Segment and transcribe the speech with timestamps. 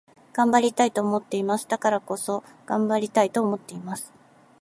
[0.33, 1.67] 頑張りたいと思っています。
[1.67, 4.11] だからこそ、頑張りたいと思っています。